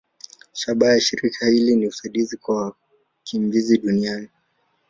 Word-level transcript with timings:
Shabaha 0.53 0.93
ya 0.93 1.01
shirika 1.01 1.45
hili 1.47 1.75
ni 1.75 1.87
usaidizi 1.87 2.37
kwa 2.37 2.75
wakimbizi 3.19 3.77
duniani. 3.77 4.29